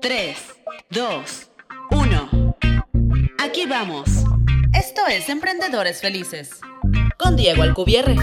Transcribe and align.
3, 0.00 0.36
2, 0.90 1.50
1. 1.90 2.56
Aquí 3.42 3.66
vamos. 3.68 4.24
Esto 4.72 5.02
es 5.08 5.28
Emprendedores 5.28 6.00
Felices. 6.00 6.60
Con 7.18 7.36
Diego 7.36 7.62
Alcubierre. 7.62 8.16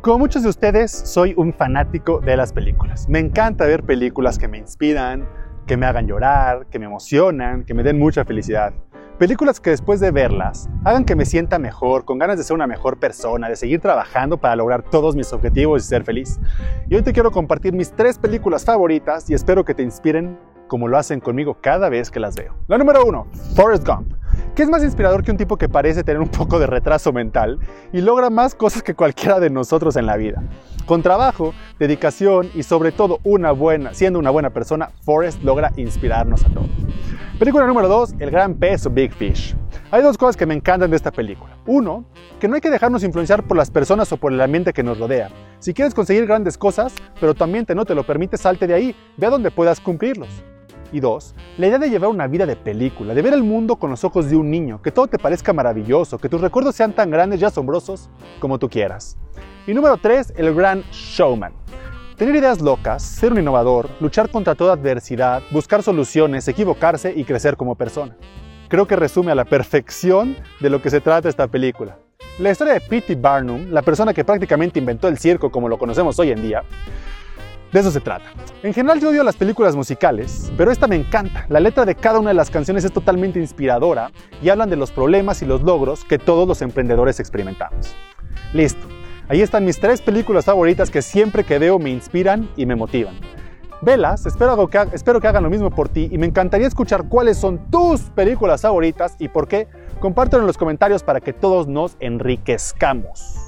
Como 0.00 0.18
muchos 0.18 0.42
de 0.42 0.48
ustedes, 0.48 0.90
soy 0.90 1.34
un 1.36 1.52
fanático 1.52 2.20
de 2.20 2.36
las 2.36 2.52
películas. 2.52 3.08
Me 3.08 3.18
encanta 3.18 3.66
ver 3.66 3.82
películas 3.82 4.38
que 4.38 4.48
me 4.48 4.58
inspiran, 4.58 5.28
que 5.66 5.76
me 5.76 5.86
hagan 5.86 6.06
llorar, 6.06 6.66
que 6.70 6.78
me 6.78 6.86
emocionan, 6.86 7.64
que 7.64 7.74
me 7.74 7.82
den 7.82 7.98
mucha 7.98 8.24
felicidad. 8.24 8.72
Películas 9.18 9.58
que 9.58 9.70
después 9.70 9.98
de 9.98 10.12
verlas 10.12 10.70
hagan 10.84 11.04
que 11.04 11.16
me 11.16 11.24
sienta 11.24 11.58
mejor, 11.58 12.04
con 12.04 12.18
ganas 12.18 12.38
de 12.38 12.44
ser 12.44 12.54
una 12.54 12.68
mejor 12.68 12.98
persona, 12.98 13.48
de 13.48 13.56
seguir 13.56 13.80
trabajando 13.80 14.36
para 14.36 14.54
lograr 14.54 14.84
todos 14.84 15.16
mis 15.16 15.32
objetivos 15.32 15.84
y 15.84 15.88
ser 15.88 16.04
feliz. 16.04 16.38
Y 16.88 16.94
hoy 16.94 17.02
te 17.02 17.12
quiero 17.12 17.32
compartir 17.32 17.72
mis 17.72 17.90
tres 17.90 18.16
películas 18.16 18.64
favoritas 18.64 19.28
y 19.28 19.34
espero 19.34 19.64
que 19.64 19.74
te 19.74 19.82
inspiren 19.82 20.38
como 20.68 20.86
lo 20.86 20.96
hacen 20.96 21.18
conmigo 21.18 21.58
cada 21.60 21.88
vez 21.88 22.12
que 22.12 22.20
las 22.20 22.36
veo. 22.36 22.54
La 22.68 22.78
número 22.78 23.04
uno, 23.04 23.26
Forrest 23.56 23.84
Gump. 23.84 24.17
¿Qué 24.54 24.62
es 24.62 24.68
más 24.68 24.82
inspirador 24.82 25.22
que 25.22 25.30
un 25.30 25.36
tipo 25.36 25.56
que 25.56 25.68
parece 25.68 26.02
tener 26.02 26.20
un 26.20 26.28
poco 26.28 26.58
de 26.58 26.66
retraso 26.66 27.12
mental 27.12 27.58
y 27.92 28.00
logra 28.00 28.30
más 28.30 28.54
cosas 28.54 28.82
que 28.82 28.94
cualquiera 28.94 29.40
de 29.40 29.50
nosotros 29.50 29.96
en 29.96 30.06
la 30.06 30.16
vida? 30.16 30.42
Con 30.86 31.02
trabajo, 31.02 31.54
dedicación 31.78 32.50
y 32.54 32.62
sobre 32.62 32.92
todo 32.92 33.20
una 33.24 33.52
buena, 33.52 33.94
siendo 33.94 34.18
una 34.18 34.30
buena 34.30 34.50
persona, 34.50 34.90
Forrest 35.02 35.42
logra 35.42 35.72
inspirarnos 35.76 36.44
a 36.44 36.48
todos. 36.48 36.70
Película 37.38 37.66
número 37.66 37.88
2, 37.88 38.14
El 38.18 38.30
gran 38.30 38.54
peso 38.54 38.90
Big 38.90 39.12
Fish. 39.12 39.54
Hay 39.90 40.02
dos 40.02 40.18
cosas 40.18 40.36
que 40.36 40.44
me 40.44 40.54
encantan 40.54 40.90
de 40.90 40.96
esta 40.96 41.12
película. 41.12 41.56
Uno, 41.66 42.04
que 42.40 42.48
no 42.48 42.56
hay 42.56 42.60
que 42.60 42.70
dejarnos 42.70 43.04
influenciar 43.04 43.44
por 43.44 43.56
las 43.56 43.70
personas 43.70 44.10
o 44.12 44.16
por 44.16 44.32
el 44.32 44.40
ambiente 44.40 44.72
que 44.72 44.82
nos 44.82 44.98
rodea. 44.98 45.30
Si 45.60 45.72
quieres 45.72 45.94
conseguir 45.94 46.26
grandes 46.26 46.58
cosas, 46.58 46.94
pero 47.20 47.34
tu 47.34 47.44
ambiente 47.44 47.74
no 47.74 47.84
te 47.84 47.94
lo 47.94 48.04
permite, 48.04 48.36
salte 48.36 48.66
de 48.66 48.74
ahí, 48.74 48.96
ve 49.16 49.26
a 49.26 49.30
donde 49.30 49.50
puedas 49.50 49.80
cumplirlos. 49.80 50.28
Y 50.90 51.00
dos, 51.00 51.34
la 51.58 51.66
idea 51.66 51.78
de 51.78 51.90
llevar 51.90 52.08
una 52.10 52.26
vida 52.26 52.46
de 52.46 52.56
película, 52.56 53.14
de 53.14 53.20
ver 53.20 53.34
el 53.34 53.42
mundo 53.42 53.76
con 53.76 53.90
los 53.90 54.04
ojos 54.04 54.30
de 54.30 54.36
un 54.36 54.50
niño, 54.50 54.80
que 54.80 54.90
todo 54.90 55.06
te 55.06 55.18
parezca 55.18 55.52
maravilloso, 55.52 56.18
que 56.18 56.28
tus 56.28 56.40
recuerdos 56.40 56.76
sean 56.76 56.92
tan 56.92 57.10
grandes 57.10 57.40
y 57.40 57.44
asombrosos 57.44 58.08
como 58.40 58.58
tú 58.58 58.70
quieras. 58.70 59.18
Y 59.66 59.74
número 59.74 59.98
tres, 59.98 60.32
el 60.36 60.54
gran 60.54 60.82
showman. 60.90 61.52
Tener 62.16 62.34
ideas 62.34 62.60
locas, 62.60 63.02
ser 63.02 63.32
un 63.32 63.38
innovador, 63.38 63.90
luchar 64.00 64.30
contra 64.30 64.54
toda 64.54 64.72
adversidad, 64.72 65.42
buscar 65.50 65.82
soluciones, 65.82 66.48
equivocarse 66.48 67.12
y 67.14 67.24
crecer 67.24 67.56
como 67.56 67.74
persona. 67.74 68.16
Creo 68.68 68.86
que 68.86 68.96
resume 68.96 69.30
a 69.30 69.34
la 69.34 69.44
perfección 69.44 70.36
de 70.60 70.70
lo 70.70 70.82
que 70.82 70.90
se 70.90 71.00
trata 71.00 71.28
esta 71.28 71.46
película. 71.48 71.98
La 72.38 72.50
historia 72.50 72.74
de 72.74 72.80
P.T. 72.80 73.14
Barnum, 73.16 73.70
la 73.70 73.82
persona 73.82 74.14
que 74.14 74.24
prácticamente 74.24 74.78
inventó 74.78 75.08
el 75.08 75.18
circo 75.18 75.50
como 75.50 75.68
lo 75.68 75.78
conocemos 75.78 76.18
hoy 76.18 76.30
en 76.30 76.40
día, 76.40 76.62
de 77.72 77.80
eso 77.80 77.90
se 77.90 78.00
trata. 78.00 78.24
En 78.62 78.72
general 78.72 79.00
yo 79.00 79.10
odio 79.10 79.22
las 79.22 79.36
películas 79.36 79.76
musicales, 79.76 80.50
pero 80.56 80.70
esta 80.70 80.86
me 80.86 80.96
encanta. 80.96 81.44
La 81.48 81.60
letra 81.60 81.84
de 81.84 81.94
cada 81.94 82.18
una 82.18 82.30
de 82.30 82.34
las 82.34 82.50
canciones 82.50 82.84
es 82.84 82.92
totalmente 82.92 83.38
inspiradora 83.38 84.10
y 84.42 84.48
hablan 84.48 84.70
de 84.70 84.76
los 84.76 84.90
problemas 84.90 85.42
y 85.42 85.46
los 85.46 85.62
logros 85.62 86.04
que 86.04 86.18
todos 86.18 86.48
los 86.48 86.62
emprendedores 86.62 87.20
experimentamos. 87.20 87.94
Listo. 88.52 88.86
Ahí 89.28 89.42
están 89.42 89.66
mis 89.66 89.78
tres 89.78 90.00
películas 90.00 90.46
favoritas 90.46 90.90
que 90.90 91.02
siempre 91.02 91.44
que 91.44 91.58
veo 91.58 91.78
me 91.78 91.90
inspiran 91.90 92.48
y 92.56 92.64
me 92.64 92.74
motivan. 92.74 93.14
Velas, 93.82 94.24
espero 94.24 94.66
que, 94.68 94.88
espero 94.92 95.20
que 95.20 95.28
hagan 95.28 95.42
lo 95.42 95.50
mismo 95.50 95.70
por 95.70 95.90
ti 95.90 96.08
y 96.10 96.16
me 96.16 96.26
encantaría 96.26 96.66
escuchar 96.66 97.08
cuáles 97.08 97.36
son 97.36 97.70
tus 97.70 98.00
películas 98.10 98.62
favoritas 98.62 99.14
y 99.18 99.28
por 99.28 99.46
qué. 99.46 99.68
Compártelo 100.00 100.42
en 100.42 100.46
los 100.46 100.56
comentarios 100.56 101.02
para 101.02 101.20
que 101.20 101.34
todos 101.34 101.68
nos 101.68 101.96
enriquezcamos. 102.00 103.47